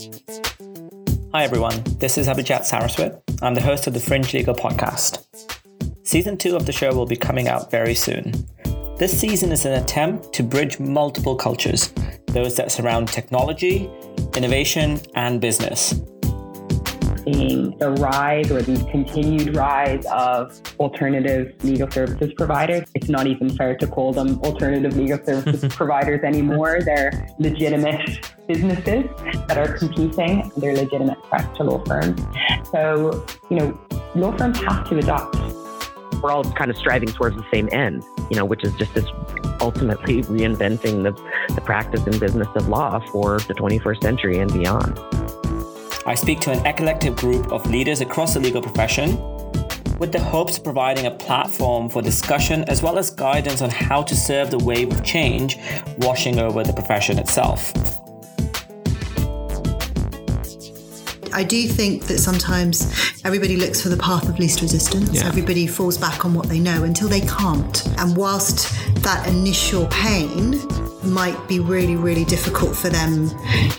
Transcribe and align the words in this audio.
Hi 0.00 1.44
everyone, 1.44 1.82
this 1.98 2.16
is 2.16 2.26
Abhijat 2.26 2.62
Saraswat. 2.62 3.20
I'm 3.42 3.54
the 3.54 3.60
host 3.60 3.86
of 3.86 3.92
the 3.92 4.00
Fringe 4.00 4.32
Legal 4.32 4.54
podcast. 4.54 5.24
Season 6.04 6.38
2 6.38 6.56
of 6.56 6.64
the 6.64 6.72
show 6.72 6.94
will 6.94 7.04
be 7.04 7.16
coming 7.16 7.48
out 7.48 7.70
very 7.70 7.94
soon. 7.94 8.32
This 8.96 9.18
season 9.18 9.52
is 9.52 9.66
an 9.66 9.74
attempt 9.74 10.32
to 10.32 10.42
bridge 10.42 10.80
multiple 10.80 11.36
cultures, 11.36 11.92
those 12.28 12.56
that 12.56 12.72
surround 12.72 13.08
technology, 13.08 13.90
innovation, 14.34 15.00
and 15.14 15.38
business 15.38 15.92
seeing 17.32 17.76
the 17.78 17.90
rise 17.92 18.50
or 18.50 18.62
the 18.62 18.76
continued 18.90 19.56
rise 19.56 20.04
of 20.06 20.60
alternative 20.78 21.54
legal 21.64 21.90
services 21.90 22.32
providers. 22.36 22.88
It's 22.94 23.08
not 23.08 23.26
even 23.26 23.54
fair 23.56 23.76
to 23.76 23.86
call 23.86 24.12
them 24.12 24.40
alternative 24.40 24.96
legal 24.96 25.18
services 25.24 25.74
providers 25.74 26.20
anymore. 26.24 26.80
They're 26.82 27.28
legitimate 27.38 28.32
businesses 28.46 29.04
that 29.48 29.58
are 29.58 29.76
competing. 29.76 30.50
They're 30.56 30.74
legitimate 30.74 31.18
threats 31.28 31.56
to 31.58 31.64
law 31.64 31.84
firms. 31.84 32.20
So, 32.72 33.26
you 33.50 33.56
know, 33.56 33.80
law 34.14 34.36
firms 34.36 34.58
have 34.60 34.88
to 34.88 34.98
adopt. 34.98 35.36
We're 36.22 36.32
all 36.32 36.44
kind 36.44 36.70
of 36.70 36.76
striving 36.76 37.08
towards 37.08 37.36
the 37.36 37.46
same 37.50 37.68
end, 37.72 38.04
you 38.30 38.36
know, 38.36 38.44
which 38.44 38.62
is 38.62 38.74
just 38.74 38.92
this 38.92 39.06
ultimately 39.60 40.22
reinventing 40.24 41.02
the, 41.02 41.12
the 41.54 41.60
practice 41.62 42.02
and 42.06 42.18
business 42.20 42.48
of 42.54 42.68
law 42.68 43.00
for 43.10 43.38
the 43.40 43.54
21st 43.54 44.02
century 44.02 44.38
and 44.38 44.52
beyond. 44.52 44.98
I 46.06 46.14
speak 46.14 46.40
to 46.40 46.50
an 46.50 46.64
eclectic 46.66 47.14
group 47.14 47.52
of 47.52 47.70
leaders 47.70 48.00
across 48.00 48.32
the 48.32 48.40
legal 48.40 48.62
profession 48.62 49.18
with 49.98 50.12
the 50.12 50.20
hopes 50.20 50.56
of 50.56 50.64
providing 50.64 51.04
a 51.04 51.10
platform 51.10 51.90
for 51.90 52.00
discussion 52.00 52.64
as 52.68 52.82
well 52.82 52.98
as 52.98 53.10
guidance 53.10 53.60
on 53.60 53.68
how 53.68 54.02
to 54.02 54.16
serve 54.16 54.50
the 54.50 54.58
wave 54.58 54.90
of 54.90 55.04
change 55.04 55.58
washing 55.98 56.38
over 56.38 56.64
the 56.64 56.72
profession 56.72 57.18
itself. 57.18 57.74
I 61.32 61.44
do 61.44 61.68
think 61.68 62.04
that 62.04 62.18
sometimes 62.18 62.82
everybody 63.24 63.56
looks 63.56 63.82
for 63.82 63.90
the 63.90 63.96
path 63.98 64.28
of 64.28 64.38
least 64.38 64.62
resistance. 64.62 65.12
Yeah. 65.12 65.26
Everybody 65.26 65.66
falls 65.66 65.98
back 65.98 66.24
on 66.24 66.34
what 66.34 66.48
they 66.48 66.58
know 66.58 66.82
until 66.82 67.08
they 67.08 67.20
can't. 67.20 67.86
And 67.98 68.16
whilst 68.16 68.74
that 69.02 69.28
initial 69.28 69.86
pain 69.88 70.54
might 71.04 71.48
be 71.48 71.60
really, 71.60 71.96
really 71.96 72.24
difficult 72.24 72.76
for 72.76 72.88
them 72.88 73.28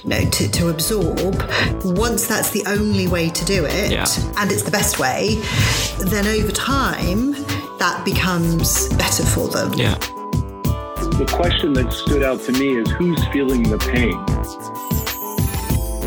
you 0.03 0.09
know, 0.09 0.29
to, 0.29 0.51
to 0.51 0.69
absorb. 0.69 1.35
Once 1.83 2.27
that's 2.27 2.51
the 2.51 2.63
only 2.67 3.07
way 3.07 3.29
to 3.29 3.45
do 3.45 3.65
it, 3.65 3.91
yeah. 3.91 4.05
and 4.37 4.51
it's 4.51 4.63
the 4.63 4.71
best 4.71 4.99
way, 4.99 5.35
then 6.09 6.27
over 6.27 6.51
time, 6.51 7.31
that 7.79 8.01
becomes 8.05 8.89
better 8.95 9.23
for 9.23 9.47
them. 9.47 9.73
Yeah. 9.73 9.95
The 9.95 11.31
question 11.31 11.73
that 11.73 11.91
stood 11.93 12.23
out 12.23 12.41
to 12.41 12.51
me 12.53 12.77
is 12.77 12.89
who's 12.91 13.23
feeling 13.27 13.63
the 13.63 13.77
pain? 13.77 14.11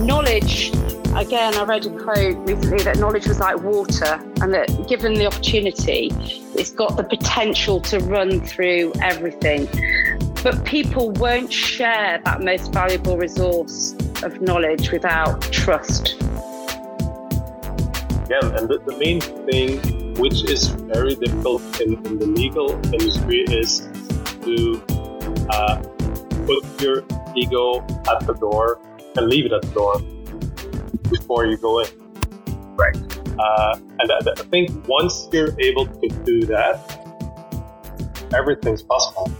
Knowledge 0.06 0.72
again, 1.16 1.54
I 1.56 1.64
read 1.64 1.86
a 1.86 1.90
quote 1.90 2.36
recently 2.48 2.82
that 2.84 2.98
knowledge 2.98 3.26
was 3.26 3.38
like 3.38 3.62
water, 3.62 4.20
and 4.40 4.52
that 4.52 4.88
given 4.88 5.14
the 5.14 5.26
opportunity, 5.26 6.10
it's 6.54 6.70
got 6.70 6.96
the 6.96 7.04
potential 7.04 7.80
to 7.82 8.00
run 8.00 8.40
through 8.40 8.92
everything 9.00 9.68
but 10.44 10.62
people 10.66 11.10
won't 11.12 11.50
share 11.50 12.20
that 12.22 12.42
most 12.42 12.70
valuable 12.70 13.16
resource 13.16 13.94
of 14.22 14.42
knowledge 14.42 14.92
without 14.92 15.40
trust. 15.50 16.16
Again, 18.26 18.52
and 18.54 18.68
the, 18.68 18.78
the 18.84 18.94
main 18.98 19.22
thing 19.22 20.14
which 20.16 20.44
is 20.44 20.68
very 20.68 21.14
difficult 21.14 21.62
in, 21.80 21.94
in 22.06 22.18
the 22.18 22.26
legal 22.26 22.72
industry 22.92 23.40
is 23.48 23.88
to 24.42 24.84
uh, 25.48 25.82
put 26.44 26.82
your 26.82 27.02
ego 27.34 27.80
at 28.12 28.26
the 28.26 28.36
door 28.38 28.78
and 29.16 29.28
leave 29.28 29.46
it 29.46 29.52
at 29.52 29.62
the 29.62 29.70
door 29.70 29.98
before 31.10 31.46
you 31.46 31.56
go 31.56 31.80
in. 31.80 31.88
Right. 32.76 32.96
Uh, 33.38 33.78
and 33.98 34.12
I, 34.12 34.30
I 34.30 34.44
think 34.50 34.86
once 34.86 35.26
you're 35.32 35.58
able 35.58 35.86
to 35.86 36.08
do 36.26 36.44
that, 36.46 37.00
everything's 38.34 38.82
possible. 38.82 39.32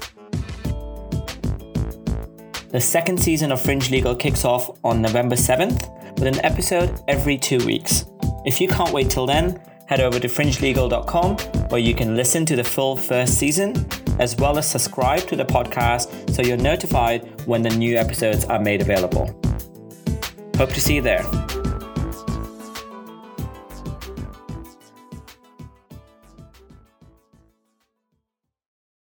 The 2.74 2.80
second 2.80 3.22
season 3.22 3.52
of 3.52 3.60
Fringe 3.60 3.88
Legal 3.88 4.16
kicks 4.16 4.44
off 4.44 4.68
on 4.82 5.00
November 5.00 5.36
7th 5.36 6.18
with 6.18 6.26
an 6.26 6.44
episode 6.44 7.00
every 7.06 7.38
two 7.38 7.64
weeks. 7.64 8.06
If 8.44 8.60
you 8.60 8.66
can't 8.66 8.92
wait 8.92 9.10
till 9.10 9.26
then, 9.26 9.62
head 9.86 10.00
over 10.00 10.18
to 10.18 10.26
fringelegal.com 10.26 11.36
where 11.68 11.80
you 11.80 11.94
can 11.94 12.16
listen 12.16 12.44
to 12.46 12.56
the 12.56 12.64
full 12.64 12.96
first 12.96 13.38
season 13.38 13.86
as 14.18 14.34
well 14.38 14.58
as 14.58 14.68
subscribe 14.68 15.20
to 15.28 15.36
the 15.36 15.44
podcast 15.44 16.34
so 16.34 16.42
you're 16.42 16.56
notified 16.56 17.46
when 17.46 17.62
the 17.62 17.70
new 17.70 17.96
episodes 17.96 18.44
are 18.46 18.58
made 18.58 18.80
available. 18.80 19.26
Hope 20.56 20.70
to 20.70 20.80
see 20.80 20.96
you 20.96 21.02
there. 21.02 21.22